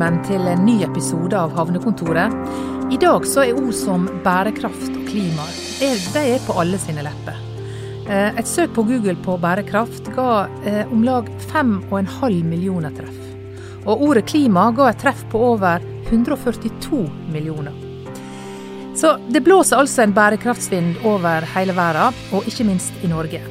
[0.00, 2.32] velkommen til en ny episode av Havnekontoret.
[2.88, 5.44] I dag så er ord som bærekraft og klima
[5.76, 7.36] de er på alle sine lepper.
[8.08, 13.18] Eh, et søk på Google på bærekraft ga eh, om lag 5,5 millioner treff.
[13.84, 17.02] Og ordet klima ga et treff på over 142
[17.34, 17.76] millioner.
[18.96, 23.44] Så det blåser altså en bærekraftsvind over hele verden, og ikke minst i Norge.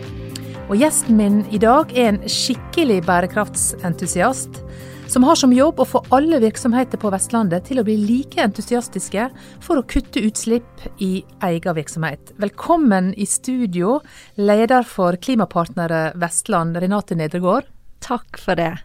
[0.65, 4.63] Og gjesten min i dag er en skikkelig bærekraftsentusiast
[5.09, 9.23] som har som jobb å få alle virksomheter på Vestlandet til å bli like entusiastiske
[9.65, 12.35] for å kutte utslipp i egen virksomhet.
[12.37, 13.97] Velkommen i studio,
[14.37, 17.65] leder for Klimapartnere Vestland, Renate Nedregård.
[18.05, 18.75] Takk for det.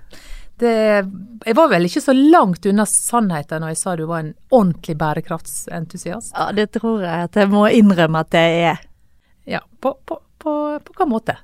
[0.62, 0.72] det.
[1.44, 4.96] Jeg var vel ikke så langt unna sannheten når jeg sa du var en ordentlig
[5.04, 6.32] bærekraftsentusiast?
[6.32, 8.84] Ja, det tror jeg at jeg må innrømme at jeg er.
[9.44, 11.36] Ja, på, på, på, på hva måte?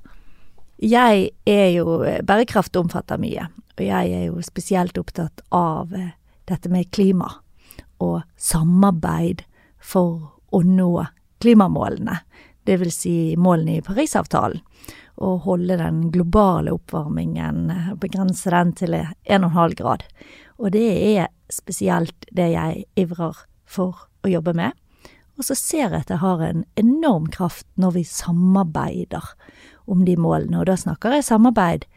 [0.80, 3.50] Jeg er jo Bærekraft omfatter mye.
[3.80, 6.12] Og jeg er jo spesielt opptatt av eh,
[6.44, 7.30] dette med klima
[8.04, 9.40] og samarbeid
[9.80, 11.06] for å nå
[11.40, 12.18] klimamålene.
[12.68, 14.60] Det vil si målene i Parisavtalen.
[15.20, 20.04] Og holde den globale oppvarmingen, eh, begrense den til 1,5 grad.
[20.60, 20.84] Og det
[21.16, 24.76] er spesielt det jeg ivrer for å jobbe med.
[25.40, 29.32] Og så ser jeg at det har en enorm kraft når vi samarbeider
[29.88, 30.60] om de målene.
[30.60, 31.88] Og da snakker jeg samarbeid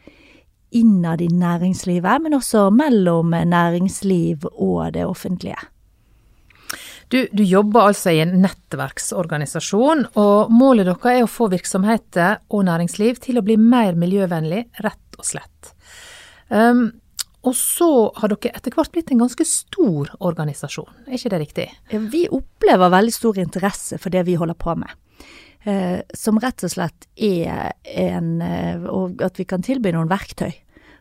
[0.74, 5.58] innad i næringslivet, men også mellom næringsliv og det offentlige.
[7.12, 12.64] Du, du, jobber altså i en nettverksorganisasjon, og målet deres er å få virksomheter og
[12.66, 15.74] næringsliv til å bli mer miljøvennlig, rett og slett.
[16.48, 16.88] Um,
[17.44, 21.68] og så har dere etter hvert blitt en ganske stor organisasjon, er ikke det riktig?
[22.10, 24.96] Vi opplever veldig stor interesse for det vi holder på med.
[25.64, 30.50] Eh, som rett og slett er en eh, Og at vi kan tilby noen verktøy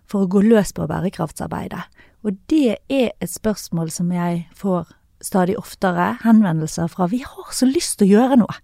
[0.09, 1.83] for å gå løs på bærekraftsarbeidet.
[2.23, 4.91] Og det er et spørsmål som jeg får
[5.23, 7.07] stadig oftere henvendelser fra.
[7.11, 8.57] Vi har så lyst til å gjøre noe.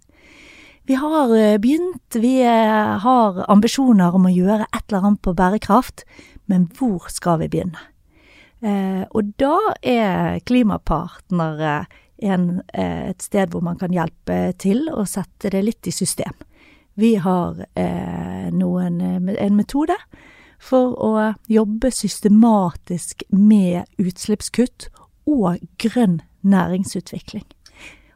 [0.90, 5.36] Vi har eh, begynt, vi eh, har ambisjoner om å gjøre et eller annet på
[5.38, 6.04] bærekraft,
[6.50, 7.84] men hvor skal vi begynne?
[8.66, 11.84] Eh, og da er klimapartnere
[12.20, 16.34] en, et sted hvor man kan hjelpe til å sette det litt i system.
[17.00, 19.00] Vi har eh, noen,
[19.30, 19.96] en metode
[20.60, 21.12] for å
[21.48, 24.90] jobbe systematisk med utslippskutt
[25.30, 27.46] og grønn næringsutvikling.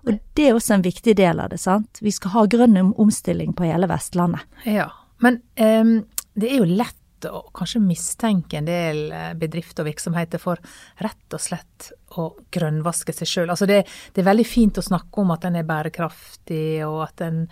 [0.04, 2.02] Og det er også en viktig del av det, sant.
[2.04, 4.44] Vi skal ha grønn omstilling på hele Vestlandet.
[4.68, 4.90] Ja,
[5.24, 5.96] men um,
[6.36, 7.00] det er jo lett
[7.30, 10.60] å kanskje mistenke en del eh, bedrifter og virksomheter for
[11.00, 11.86] rett og slett
[12.20, 13.54] å grønnvaske seg sjøl.
[13.54, 17.24] Altså det, det, er veldig fint å snakke om at den er bærekraftig og at
[17.24, 17.46] uh,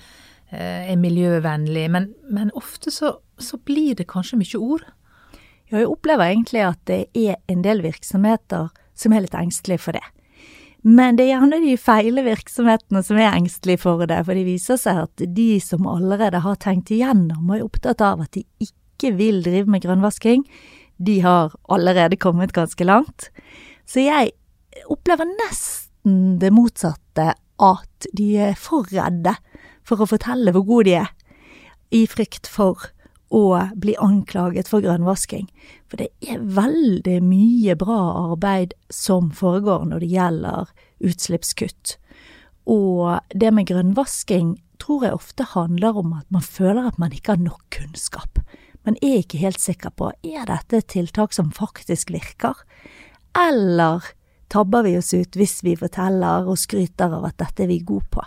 [0.51, 4.85] er miljøvennlig, men, men ofte så så blir det kanskje mye ord?
[5.72, 9.97] Ja, jeg opplever egentlig at det er en del virksomheter som er litt engstelige for
[9.97, 10.03] det.
[10.81, 14.79] Men det er gjerne de feile virksomhetene som er engstelige for det, for det viser
[14.81, 19.13] seg at de som allerede har tenkt igjennom og er opptatt av at de ikke
[19.17, 20.44] vil drive med grønnvasking,
[21.01, 23.29] de har allerede kommet ganske langt.
[23.85, 24.34] Så jeg
[24.90, 29.35] opplever nesten det motsatte, at de er for redde
[29.88, 31.14] for å fortelle hvor gode de er,
[31.92, 32.92] i frykt for
[33.31, 33.44] å
[33.80, 35.47] bli anklaget for grønnvasking.
[35.88, 38.00] For det er veldig mye bra
[38.31, 40.74] arbeid som foregår når det gjelder
[41.08, 41.96] utslippskutt.
[42.72, 47.36] Og det med grønnvasking tror jeg ofte handler om at man føler at man ikke
[47.36, 48.41] har nok kunnskap.
[48.84, 52.58] Man er ikke helt sikker på er dette et tiltak som faktisk virker,
[53.38, 54.03] eller
[54.52, 58.09] tabber vi oss ut hvis vi forteller og skryter av at dette er vi gode
[58.12, 58.25] på.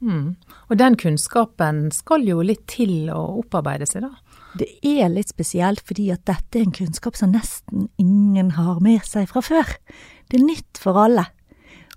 [0.00, 0.36] Mm.
[0.70, 4.38] Og den kunnskapen skal jo litt til å opparbeide seg, da?
[4.58, 9.04] Det er litt spesielt fordi at dette er en kunnskap som nesten ingen har med
[9.06, 9.74] seg fra før.
[10.30, 11.26] Det er nytt for alle.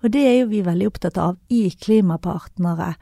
[0.01, 2.95] Og det er jo vi veldig opptatt av i Klimapartnere.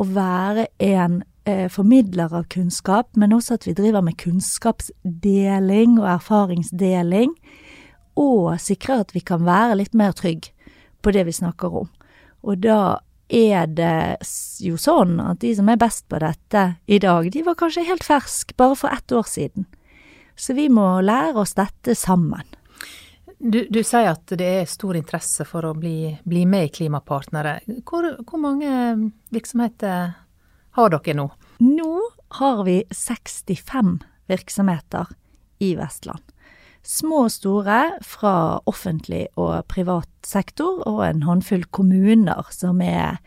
[0.00, 6.08] Å være en eh, formidler av kunnskap, men også at vi driver med kunnskapsdeling og
[6.16, 7.36] erfaringsdeling.
[8.20, 10.50] Og sikrer at vi kan være litt mer trygg
[11.00, 11.88] på det vi snakker om.
[12.42, 12.98] Og da
[13.30, 14.20] er det
[14.64, 18.06] jo sånn at de som er best på dette i dag, de var kanskje helt
[18.06, 19.68] ferske bare for ett år siden.
[20.34, 22.46] Så vi må lære oss dette sammen.
[23.40, 27.60] Du, du sier at det er stor interesse for å bli, bli med i Klimapartnere.
[27.88, 28.72] Hvor, hvor mange
[29.32, 30.12] virksomheter
[30.76, 31.28] har dere nå?
[31.64, 31.94] Nå
[32.40, 33.98] har vi 65
[34.28, 35.08] virksomheter
[35.64, 36.24] i Vestland.
[36.86, 38.34] Små og store fra
[38.70, 43.20] offentlig og privat sektor, og en håndfull kommuner som er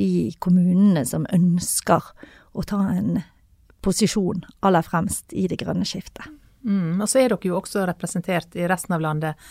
[0.00, 2.12] de kommunene som ønsker
[2.54, 3.20] å ta en
[3.84, 6.30] posisjon aller fremst i det grønne skiftet.
[6.66, 9.50] Mm, og så er dere jo også representert i resten av landet.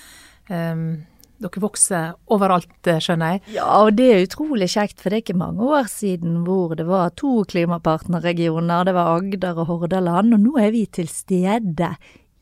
[0.50, 1.06] Um,
[1.38, 3.42] dere vokser overalt, eh, skjønner jeg.
[3.60, 6.88] Ja, og det er utrolig kjekt, for det er ikke mange år siden hvor det
[6.90, 8.88] var to klimapartnerregioner.
[8.88, 11.92] Det var Agder og Hordaland, og nå er vi til stede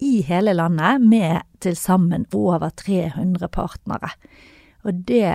[0.03, 4.12] i hele landet med til sammen over 300 partnere.
[4.86, 5.30] Og det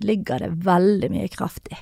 [0.00, 1.78] ligger det veldig mye kraft i.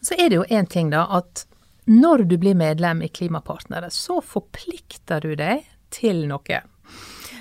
[0.00, 1.46] Så er det jo én ting, da, at
[1.88, 6.60] når du blir medlem i Klimapartnere, så forplikter du deg til noe.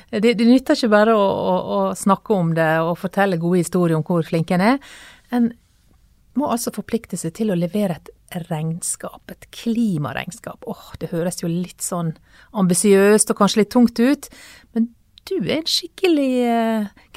[0.09, 3.99] Det, det nytter ikke bare å, å, å, snakke om det og fortelle gode historier
[3.99, 4.77] om hvor flink en er.
[5.35, 5.51] En
[6.37, 8.11] må altså forplikte seg til å levere et
[8.47, 10.63] regnskap, et klimaregnskap.
[10.67, 12.13] Åh, oh, det høres jo litt sånn
[12.57, 14.29] ambisiøst og kanskje litt tungt ut,
[14.75, 14.89] men
[15.27, 16.31] du er en skikkelig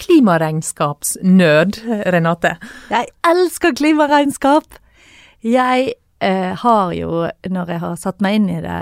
[0.00, 1.80] klimaregnskapsnød, klimaregnskapsnerd,
[2.14, 2.56] Renate.
[2.90, 4.80] Jeg elsker klimaregnskap!
[5.46, 8.80] Jeg eh, har jo, når jeg har satt meg inn i det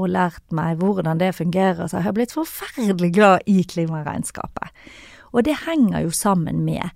[0.00, 4.70] og lært meg hvordan det fungerer, så jeg har blitt forferdelig glad i klimaregnskapet.
[5.30, 6.88] Og det henger jo sammen med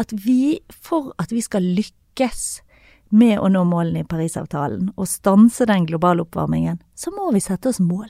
[0.00, 2.62] at vi, for at vi skal lykkes
[3.12, 7.70] med å nå målene i Parisavtalen og stanse den globale oppvarmingen, så må vi sette
[7.70, 8.08] oss mål.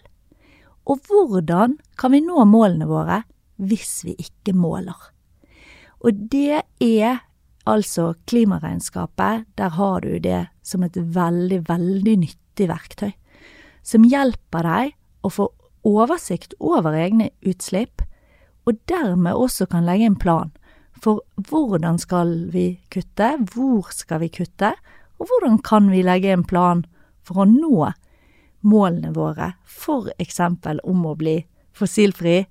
[0.86, 3.22] Og hvordan kan vi nå målene våre
[3.62, 4.98] hvis vi ikke måler?
[6.02, 7.22] Og det er
[7.66, 13.12] altså klimaregnskapet, der har du det som et veldig, veldig nyttig verktøy
[13.82, 14.94] som hjelper deg
[15.26, 15.48] å få
[15.86, 18.02] oversikt over egne utslipp,
[18.66, 20.52] og dermed også kan legge en plan
[21.02, 24.72] for hvordan skal vi kutte, hvor skal vi kutte,
[25.18, 26.84] og hvordan kan vi legge en plan
[27.26, 27.90] for å nå
[28.62, 31.40] målene våre, for eksempel om å bli
[31.74, 32.44] fossilfri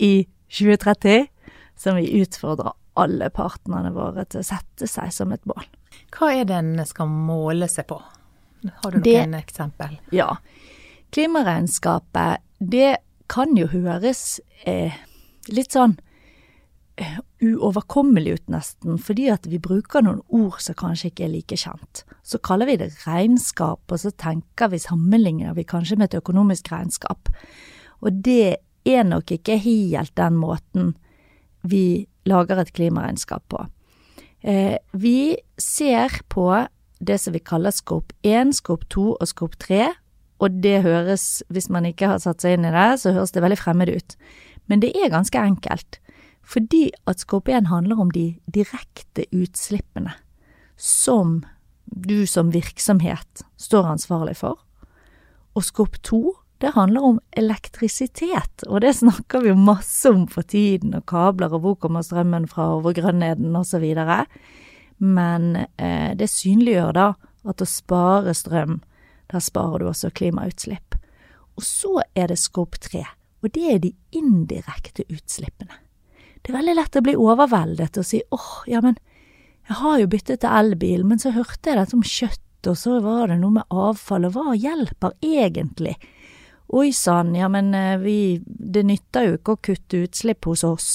[0.00, 0.12] i
[0.48, 1.28] 2030,
[1.76, 5.66] som vi utfordrer alle partnerne våre til å sette seg som et mål.
[6.14, 8.00] Hva er det en skal måle seg på?
[8.82, 9.98] Har du noen det, eksempel?
[10.14, 10.32] Ja.
[11.14, 12.98] Klimaregnskapet, det
[13.30, 14.96] kan jo høres eh,
[15.52, 15.98] litt sånn
[17.42, 22.02] uoverkommelig ut, nesten, fordi at vi bruker noen ord som kanskje ikke er like kjent.
[22.26, 26.72] Så kaller vi det regnskap, og så tenker vi sammenligner vi kanskje med et økonomisk
[26.72, 27.30] regnskap.
[28.02, 28.58] Og det
[28.88, 30.94] er nok ikke helt den måten
[31.62, 33.64] vi lager et klimaregnskap på.
[34.42, 36.50] Eh, vi ser på
[36.98, 39.88] det som vi kaller skop 1, skop 2 og skop 3,
[40.38, 43.42] og det høres, hvis man ikke har satt seg inn i det, så høres det
[43.42, 44.14] veldig fremmed ut.
[44.70, 45.98] Men det er ganske enkelt.
[46.48, 50.14] Fordi at skorpion 1 handler om de direkte utslippene
[50.78, 51.42] som
[51.84, 54.56] du som virksomhet står ansvarlig for.
[55.56, 56.20] Og skorp 2,
[56.58, 61.52] det handler om elektrisitet, og det snakker vi jo masse om for tiden, og kabler,
[61.54, 63.84] og hvor kommer strømmen fra, og hvor grønn er den, osv.
[64.98, 67.08] Men eh, det synliggjør da
[67.48, 68.80] at å spare strøm
[69.28, 70.96] der sparer du også klimautslipp.
[71.58, 73.04] Og så er det skorp 3,
[73.42, 75.87] og det er de indirekte utslippene.
[76.42, 78.98] Det er veldig lett å bli overveldet og si åh, ja, men
[79.68, 82.98] jeg har jo byttet til elbil, men så hørte jeg dette om kjøtt, og så
[83.04, 85.98] var det noe med avfall, og hva hjelper egentlig?
[86.72, 90.88] Oi sann, ja, men eh, vi, det nytter jo ikke å kutte utslipp hos oss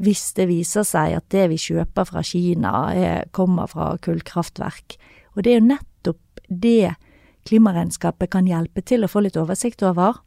[0.00, 4.96] hvis det viser seg at det vi kjøper fra Kina er, kommer fra kullkraftverk.
[5.36, 6.94] Og det er jo nettopp det
[7.48, 10.22] klimaregnskapet kan hjelpe til å få litt oversikt over.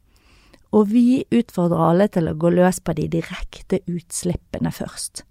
[0.74, 5.22] Og vi utfordrer alle til å gå løs på de direkte utslippene først.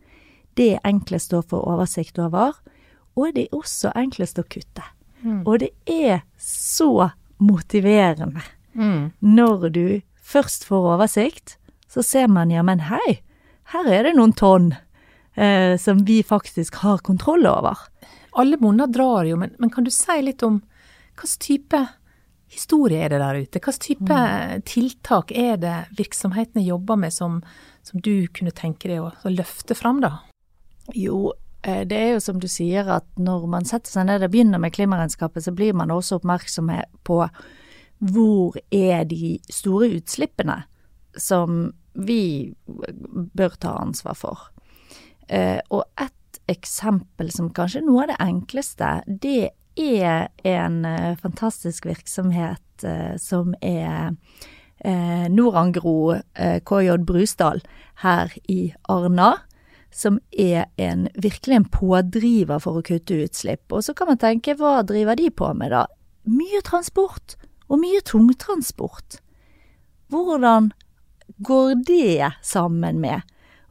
[0.56, 2.56] Det er enklest å få oversikt over,
[3.18, 4.86] og det er også enklest å kutte.
[5.24, 5.42] Mm.
[5.44, 7.10] Og det er så
[7.44, 8.44] motiverende.
[8.74, 9.12] Mm.
[9.20, 9.86] Når du
[10.24, 11.58] først får oversikt,
[11.92, 13.20] så ser man ja, men hei,
[13.74, 14.72] her er det noen tonn
[15.36, 17.78] eh, som vi faktisk har kontroll over.
[18.40, 20.62] Alle monner drar jo, men, men kan du si litt om
[21.20, 21.82] hvilken type
[22.54, 23.60] historie er det der ute?
[23.60, 24.66] Hvilken type mm.
[24.70, 27.42] tiltak er det virksomhetene jobber med som,
[27.86, 30.18] som du kunne tenke deg å, å løfte fram, da?
[30.96, 31.34] Jo,
[31.64, 34.62] eh, det er jo som du sier at når man setter seg ned og begynner
[34.62, 36.72] med klimaregnskapet, så blir man også oppmerksom
[37.08, 37.20] på
[38.04, 40.64] hvor er de store utslippene
[41.20, 42.54] som vi
[43.38, 44.48] bør ta ansvar for.
[45.30, 51.16] Eh, og et eksempel som kanskje er noe av det enkleste, det er en uh,
[51.22, 54.14] fantastisk virksomhet uh, som er
[54.86, 57.64] uh, Norangro KJ Brusdal
[58.04, 59.36] her i Arna.
[59.94, 63.68] Som er en, virkelig en pådriver for å kutte utslipp.
[63.70, 65.84] Og så kan man tenke, hva driver de på med da?
[66.26, 67.36] Mye transport,
[67.70, 69.20] og mye tungtransport.
[70.10, 70.72] Hvordan
[71.46, 73.22] går det sammen med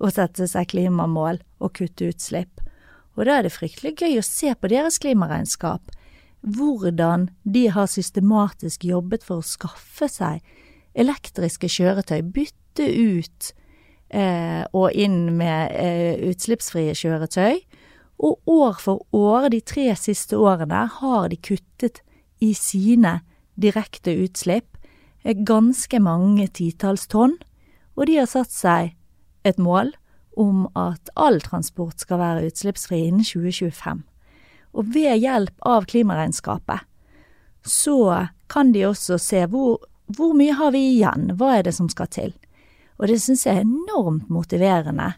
[0.03, 2.52] å sette seg klimamål og kutte utslipp?
[3.17, 5.93] Og da er det fryktelig gøy å se på deres klimaregnskap,
[6.43, 10.41] hvordan de har systematisk jobbet for å skaffe seg
[10.99, 13.53] elektriske kjøretøy, bytte ut
[14.13, 17.63] eh, og inn med eh, utslippsfrie kjøretøy.
[18.23, 22.03] Og år for år, de tre siste årene, har de kuttet
[22.43, 23.21] i sine
[23.61, 24.79] direkte utslipp
[25.25, 27.39] eh, ganske mange titalls tonn.
[27.97, 28.95] Og de har satt seg
[29.47, 29.93] et mål
[30.37, 34.03] om at all transport skal være utslippsfri innen 2025.
[34.73, 36.89] Og ved hjelp av klimaregnskapet
[37.69, 39.85] så kan de også se hvor,
[40.17, 42.33] hvor mye har vi igjen, hva er det som skal til.
[42.99, 45.13] Og det syns jeg er enormt motiverende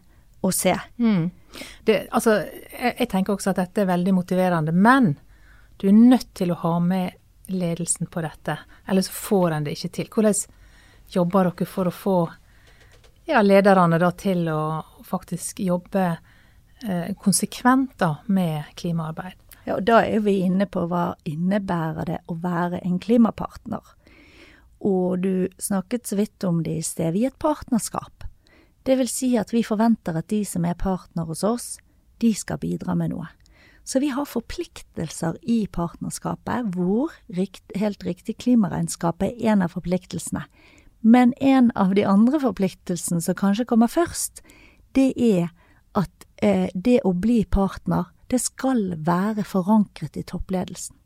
[0.45, 0.75] å se.
[1.01, 1.29] Mm.
[1.87, 5.15] Det, altså, jeg, jeg, tenker også at dette er veldig motiverende, men
[5.81, 7.15] du er nødt til å ha med
[7.51, 8.57] ledelsen på dette,
[8.89, 10.09] ellers får en det ikke til.
[10.11, 10.39] Hvordan
[11.13, 12.17] jobber dere for å få
[13.25, 14.61] ja, lederne da, til å
[15.05, 16.05] faktisk jobbe
[16.85, 19.37] eh, konsekvent da, med klimaarbeid?
[19.65, 23.81] Ja, og Da er vi inne på hva innebærer det å være en klimapartner.
[24.85, 27.15] Og du snakket så vidt om det i sted.
[27.15, 28.27] Vi er et partnerskap.
[28.85, 31.67] Det vil si at vi forventer at de som er partner hos oss,
[32.21, 33.25] de skal bidra med noe.
[33.85, 37.13] Så vi har forpliktelser i partnerskapet, hvor
[37.77, 40.45] helt riktig klimaregnskapet er en av forpliktelsene.
[41.05, 44.41] Men en av de andre forpliktelsene som kanskje kommer først,
[44.97, 45.51] det er
[45.93, 50.97] at eh, det å bli partner, det skal være forankret i toppledelsen.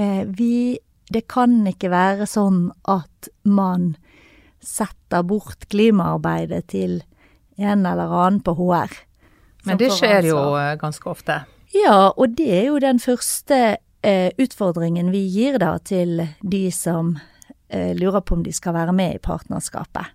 [0.00, 3.92] Eh, vi Det kan ikke være sånn at man
[4.58, 6.96] setter bort klimaarbeidet til
[7.62, 8.90] en eller annen på HR.
[9.62, 11.44] Men det skjer jo eh, ganske ofte.
[11.76, 17.20] Ja, og det er jo den første eh, utfordringen vi gir da til de som
[17.68, 20.12] lurer på om de skal være med i partnerskapet.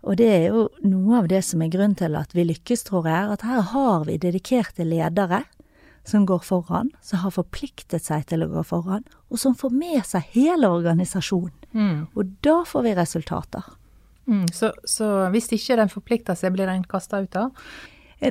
[0.00, 3.08] Og det er jo noe av det som er grunnen til at vi lykkes, tror
[3.08, 5.42] jeg, at her har vi dedikerte ledere
[6.08, 10.00] som går foran, som har forpliktet seg til å gå foran, og som får med
[10.08, 11.56] seg hele organisasjonen.
[11.76, 11.98] Mm.
[12.16, 13.68] Og da får vi resultater.
[14.30, 17.48] Mm, så, så, hvis ikke den forplikter seg, blir den kasta ut da?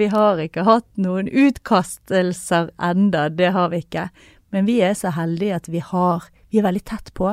[0.00, 4.08] vi har ikke hatt noen utkastelser enda, det har vi ikke.
[4.54, 7.32] Men vi er så heldige at vi har Vi er veldig tett på.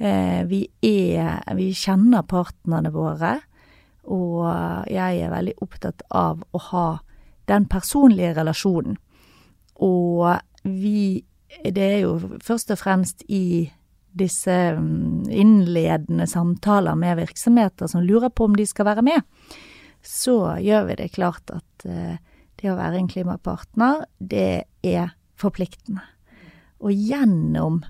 [0.00, 3.40] Eh, vi er Vi kjenner partnerne våre.
[4.08, 4.48] Og
[4.88, 6.86] jeg er veldig opptatt av å ha
[7.46, 8.96] den personlige relasjonen.
[9.76, 11.24] Og vi
[11.62, 13.70] Det er jo først og fremst i
[14.16, 19.20] disse mm, innledende samtaler med virksomheter som lurer på om de skal være med,
[20.00, 22.16] så gjør vi det klart at eh,
[22.56, 26.00] det å være en klimapartner, det er forpliktende.
[26.80, 27.82] Og gjennom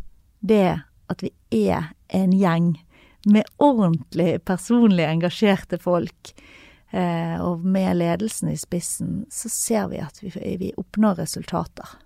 [0.43, 0.83] det
[1.13, 1.33] at vi
[1.71, 2.75] er en gjeng
[3.25, 6.33] med ordentlig personlig engasjerte folk,
[6.91, 11.97] eh, og med ledelsen i spissen, så ser vi at vi, vi oppnår resultater.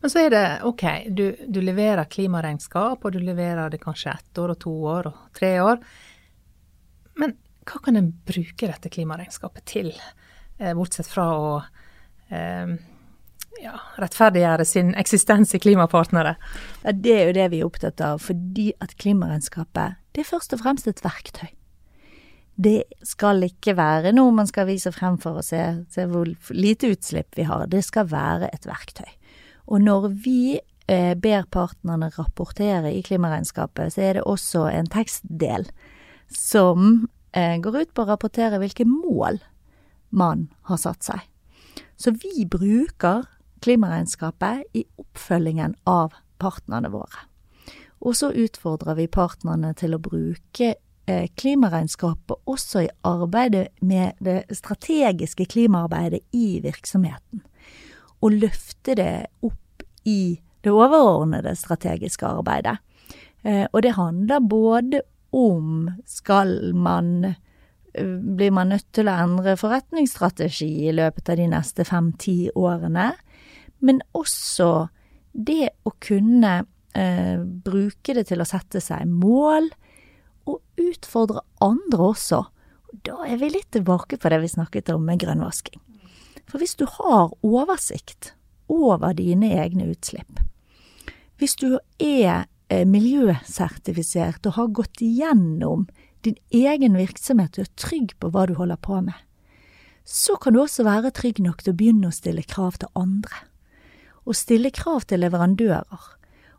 [0.00, 4.38] Men så er det OK, du, du, leverer klimaregnskap, og du leverer det kanskje ett
[4.38, 5.82] år og to år og tre år.
[7.18, 7.34] Men
[7.68, 9.90] hva kan en bruke dette klimaregnskapet til,
[10.58, 11.50] eh, bortsett fra å
[12.30, 12.78] eh,
[13.62, 16.36] ja, rettferdiggjøre sin eksistens i klimapartnere?
[16.84, 20.54] Ja, Det er jo det vi er opptatt av, fordi at klimaregnskapet det er først
[20.56, 21.50] og fremst et verktøy.
[22.58, 25.60] Det skal ikke være noe man skal vise frem for å se,
[25.94, 27.68] se hvor lite utslipp vi har.
[27.70, 29.06] Det skal være et verktøy.
[29.70, 35.68] Og når vi eh, ber partnerne rapportere i klimaregnskapet, så er det også en tekstdel
[36.34, 39.38] som eh, går ut på å rapportere hvilke mål
[40.10, 41.22] man har satt seg.
[41.94, 43.28] Så vi bruker
[43.64, 47.26] klimaregnskapet i oppfølgingen av partnerne våre.
[48.00, 54.44] Og så utfordrer vi partnerne til å bruke eh, klimaregnskapet også i arbeidet med det
[54.54, 57.42] strategiske klimaarbeidet i virksomheten
[58.20, 62.78] Og løfte det opp i det overordnede strategiske arbeidet.
[63.42, 67.34] Eh, og det handler både om skal man eh,
[68.36, 73.12] Blir man nødt til å endre forretningsstrategi i løpet av de neste fem-ti årene?
[73.84, 74.88] Men også
[75.32, 76.54] det å kunne
[76.98, 79.70] eh, bruke det til å sette seg mål,
[80.48, 82.42] og utfordre andre også.
[83.04, 85.80] Da er vi litt tilbake på det vi snakket om med grønnvasking.
[86.48, 88.32] For hvis du har oversikt
[88.72, 90.40] over dine egne utslipp,
[91.38, 95.86] hvis du er eh, miljøsertifisert og har gått igjennom
[96.26, 99.16] din egen virksomhet og er trygg på hva du holder på med,
[100.08, 103.44] så kan du også være trygg nok til å begynne å stille krav til andre.
[104.28, 106.08] Og stille krav til leverandører.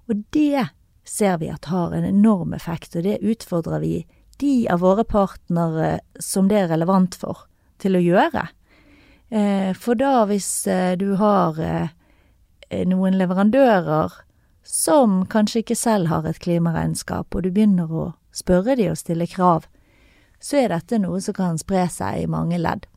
[0.10, 0.70] Og det
[1.06, 3.94] ser vi at har en enorm effekt, og det utfordrer vi
[4.40, 7.46] de av våre partnere som det er relevant for,
[7.82, 8.48] til å gjøre.
[9.30, 14.16] Eh, for da, hvis eh, du har eh, noen leverandører
[14.66, 19.28] som kanskje ikke selv har et klimaregnskap, og du begynner å spørre de og stille
[19.30, 19.68] krav,
[20.40, 22.88] så er dette noe som kan spre seg i mange ledd,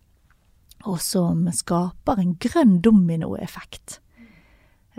[0.87, 3.99] og som skaper en grønn dominoeffekt.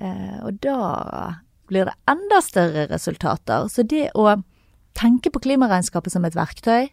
[0.04, 0.80] Eh, og da
[1.72, 3.70] blir det enda større resultater.
[3.72, 4.28] Så det å
[4.98, 6.90] tenke på klimaregnskapet som et verktøy,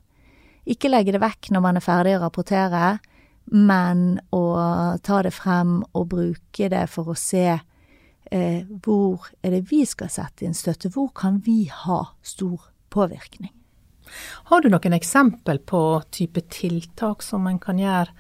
[0.70, 2.98] ikke legge det vekk når man er ferdig å rapportere,
[3.50, 4.44] men å
[5.02, 10.12] ta det frem og bruke det for å se eh, hvor er det vi skal
[10.12, 13.52] sette inn støtte, hvor kan vi ha stor påvirkning.
[14.50, 15.80] Har du noen eksempel på
[16.14, 18.14] type tiltak som en kan gjøre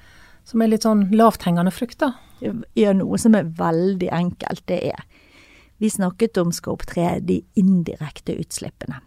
[0.50, 2.16] som er litt sånn lavthengende frukter?
[2.40, 5.04] Ja, noe som er veldig enkelt, det er
[5.80, 8.98] Vi snakket om skal 3, de indirekte utslippene.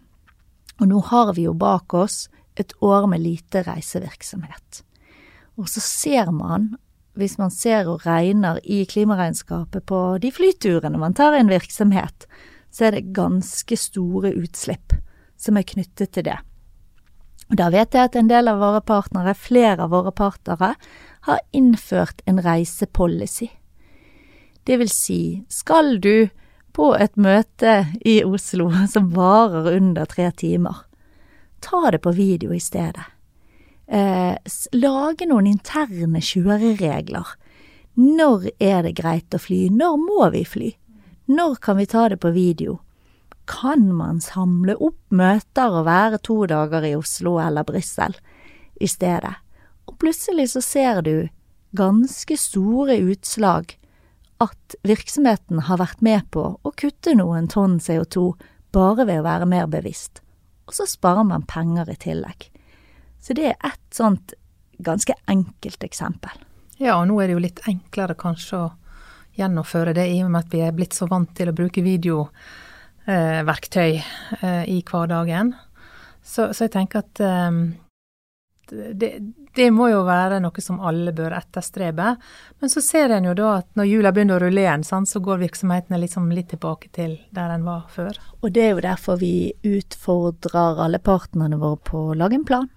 [0.80, 2.24] Og nå har vi jo bak oss
[2.58, 4.80] et år med lite reisevirksomhet.
[5.54, 6.72] Og så ser man,
[7.14, 12.26] hvis man ser og regner i klimaregnskapet på de flyturene man tar i en virksomhet,
[12.74, 14.96] så er det ganske store utslipp
[15.38, 16.40] som er knyttet til det.
[17.52, 20.74] Og Da vet jeg at en del av våre partnere, flere av våre partnere,
[21.24, 23.48] har innført en reisepolicy.
[24.64, 26.28] Det vil si, skal du
[26.74, 30.84] på et møte i Oslo som varer under tre timer,
[31.64, 33.06] ta det på video i stedet.
[33.86, 34.36] Eh,
[34.72, 37.34] lage noen interne kjøreregler.
[37.94, 39.68] Når er det greit å fly?
[39.70, 40.72] Når må vi fly?
[41.30, 42.80] Når kan vi ta det på video?
[43.48, 48.16] Kan man samle opp møter og være to dager i Oslo eller Brussel
[48.80, 49.43] i stedet?
[49.90, 51.16] Og plutselig så ser du
[51.76, 53.76] ganske store utslag
[54.42, 58.32] at virksomheten har vært med på å kutte noen tonn CO2
[58.74, 60.20] bare ved å være mer bevisst.
[60.66, 62.40] Og så sparer man penger i tillegg.
[63.20, 64.34] Så det er ett sånt
[64.84, 66.32] ganske enkelt eksempel.
[66.76, 68.72] Ja, og nå er det jo litt enklere kanskje å
[69.38, 73.92] gjennomføre det i og med at vi er blitt så vant til å bruke videoverktøy
[73.94, 75.54] eh, i hverdagen.
[76.24, 77.50] Så, så, jeg tenker at eh,
[78.94, 79.10] det,
[79.54, 82.14] det, må jo være noe som alle bør etterstrebe.
[82.60, 85.42] Men så ser en jo da at når hjula begynner å rulle igjen, så går
[85.44, 88.18] virksomhetene liksom litt tilbake til der en var før.
[88.42, 92.70] Og det er jo derfor vi utfordrer alle partnerne våre på å lage en plan.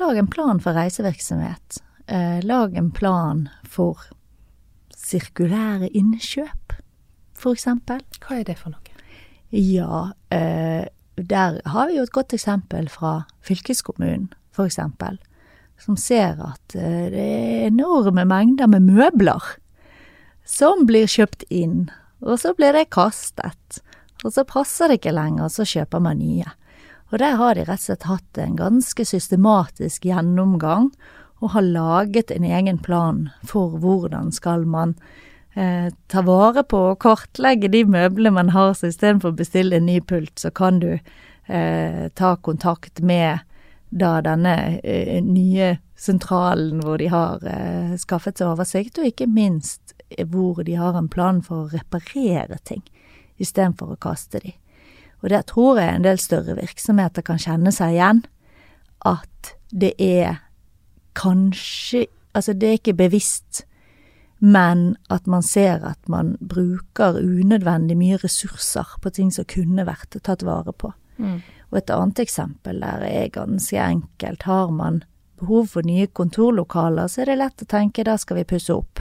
[0.00, 1.82] Lag en plan for reisevirksomhet.
[2.06, 4.00] Eh, lag en plan for
[4.96, 6.78] sirkulære innkjøp,
[7.50, 8.02] eksempel.
[8.22, 8.98] Hva er det for noe?
[9.52, 10.86] Ja, eh,
[11.16, 14.30] der har vi jo et godt eksempel fra fylkeskommunen,
[14.62, 15.18] eksempel
[15.82, 19.56] som ser at eh, det er enorme mengder med møbler
[20.46, 21.86] som blir kjøpt inn,
[22.22, 23.80] og så blir det kastet,
[24.22, 26.50] og så passer det ikke lenger, så kjøper man nye.
[27.12, 30.90] Og der har de rett og slett hatt en ganske systematisk gjennomgang,
[31.42, 34.94] og har laget en egen plan for hvordan skal man
[35.58, 39.88] eh, ta vare på og kartlegge de møblene man har, så istedenfor å bestille en
[39.90, 43.42] ny pult, så kan du eh, ta kontakt med
[43.92, 49.94] da denne eh, nye sentralen hvor de har eh, skaffet seg oversikt, og ikke minst
[50.32, 52.82] hvor de har en plan for å reparere ting
[53.40, 54.54] istedenfor å kaste de.
[55.22, 58.24] Og der tror jeg en del større virksomheter kan kjenne seg igjen.
[59.06, 60.42] At det er
[61.18, 63.66] kanskje Altså, det er ikke bevisst,
[64.40, 70.16] men at man ser at man bruker unødvendig mye ressurser på ting som kunne vært
[70.24, 70.94] tatt vare på.
[71.20, 71.42] Mm.
[71.72, 74.44] Og et annet eksempel der er ganske enkelt.
[74.44, 75.02] Har man
[75.40, 79.00] behov for nye kontorlokaler, så er det lett å tenke da skal vi pusse opp.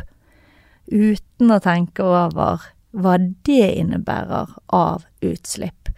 [0.88, 5.92] Uten å tenke over hva det innebærer av utslipp.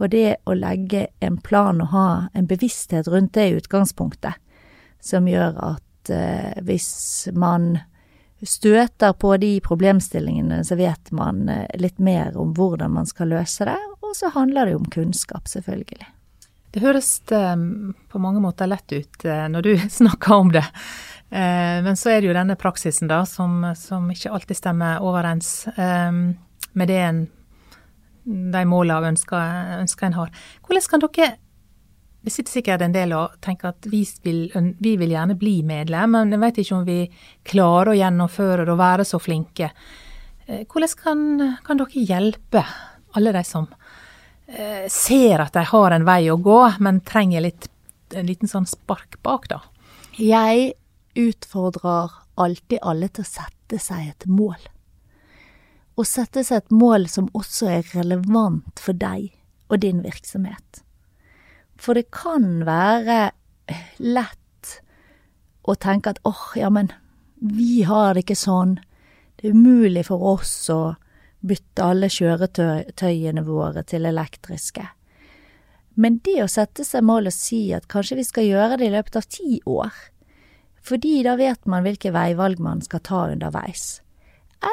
[0.00, 4.36] Og det å legge en plan og ha en bevissthet rundt det utgangspunktet,
[5.00, 7.76] som gjør at eh, hvis man
[8.44, 13.68] støter på de problemstillingene, så vet man eh, litt mer om hvordan man skal løse
[13.68, 13.78] det,
[14.10, 16.06] og så handler det om kunnskap, selvfølgelig.
[16.76, 20.64] Det høres um, på mange måter lett ut uh, når du snakker om det.
[21.32, 25.66] Uh, men så er det jo denne praksisen da, som, som ikke alltid stemmer overens
[25.76, 27.24] med det en,
[28.26, 30.32] de målene og ønsker, ønsker en har.
[30.66, 31.34] Hvordan kan dere
[32.26, 34.48] det sitter sikkert en del og tenker at vi vil,
[34.82, 36.96] vi vil, gjerne bli medlem, men jeg vet ikke om vi
[37.46, 39.68] klarer å gjennomføre det og være så flinke.
[40.48, 41.20] Hvordan kan,
[41.62, 42.64] kan dere hjelpe
[43.16, 43.85] alle de som eh,
[44.92, 47.68] ser at de har en vei å gå, men trenger litt,
[48.14, 49.60] en liten sånn spark bak, da?
[50.16, 50.74] Jeg
[51.16, 54.58] utfordrer alltid alle til å sette seg et mål.
[55.96, 59.32] Å sette seg et mål som også er relevant for deg
[59.72, 60.82] og din virksomhet.
[61.76, 63.32] For det kan være
[63.98, 64.76] lett
[65.66, 66.92] å tenke at åh, oh, ja, men
[67.40, 68.76] vi har det ikke sånn.
[69.36, 70.94] Det er umulig for oss å
[71.40, 74.86] bytte alle kjøretøyene våre til elektriske.
[75.96, 78.94] Men det å sette seg mål og si at kanskje vi skal gjøre det i
[78.94, 79.94] løpet av ti år,
[80.86, 84.00] fordi da vet man hvilke veivalg man skal ta underveis.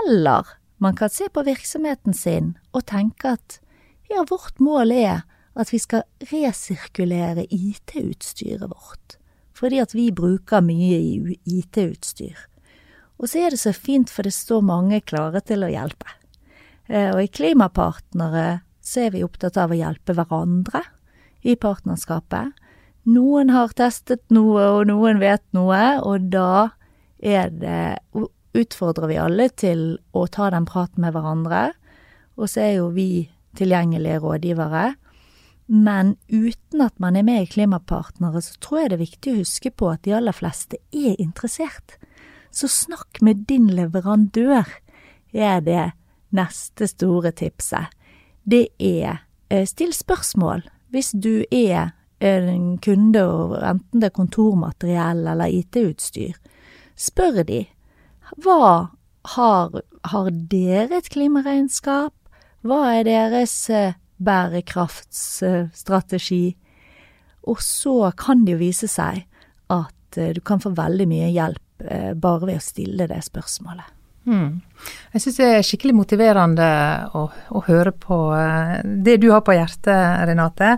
[0.04, 0.50] Eller
[0.84, 3.60] man kan se på virksomheten sin og tenke at
[4.12, 5.24] ja, vårt mål er
[5.56, 9.18] at vi skal resirkulere IT-utstyret vårt,
[9.56, 12.36] fordi at vi bruker mye IT-utstyr.
[13.22, 16.10] Og så er det så fint, for det står mange klare til å hjelpe.
[16.88, 20.84] Eh, og i Klimapartnere så er vi opptatt av å hjelpe hverandre
[21.48, 22.52] i partnerskapet.
[23.14, 26.72] Noen har testet noe, og noen vet noe, og da
[27.24, 27.96] er det
[28.54, 31.72] utfordrer vi alle til å ta den praten med hverandre.
[32.38, 34.86] Og så er jo vi tilgjengelige rådgivere.
[35.74, 39.42] Men uten at man er med i Klimapartnere, så tror jeg det er viktig å
[39.42, 41.98] huske på at de aller fleste er interessert.
[42.54, 44.68] Så snakk med din leverandør,
[45.34, 45.86] er det
[46.36, 47.92] neste store tipset.
[48.44, 50.66] Det er eh, still spørsmål.
[50.94, 51.94] Hvis du er
[52.24, 53.24] en kunde,
[53.68, 56.38] enten det er kontormateriell eller IT-utstyr,
[56.96, 57.66] spør de
[58.42, 58.90] hva
[59.36, 62.14] har, har dere et klimaregnskap?
[62.64, 63.94] Hva er deres eh,
[64.24, 66.56] bærekraftsstrategi?
[67.52, 69.26] Og så kan det jo vise seg
[69.74, 73.86] at eh, du kan få veldig mye hjelp eh, bare ved å stille det spørsmålet.
[74.24, 74.62] Mm.
[75.14, 76.68] Jeg syns det er skikkelig motiverende
[77.16, 78.18] å, å, høre på
[78.84, 80.76] det du har på hjertet, Renate.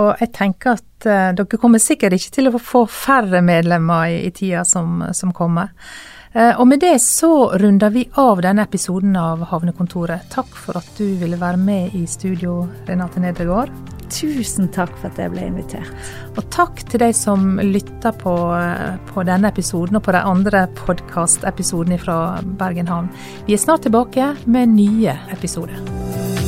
[0.00, 4.32] Og jeg tenker at dere kommer sikkert ikke til å få færre medlemmer i, i
[4.36, 5.72] tida som, som kommer.
[6.32, 10.28] Eh, og med det så runder vi av denne episoden av Havnekontoret.
[10.30, 13.72] Takk for at du ville være med i studio, Renate Nedregård.
[14.10, 15.90] Tusen takk for at jeg ble invitert.
[16.36, 18.34] Og takk til deg som lytter på,
[19.10, 22.18] på denne episoden og på de andre podkastepisodene fra
[22.62, 23.10] Bergen havn.
[23.46, 26.39] Vi er snart tilbake med nye episoder.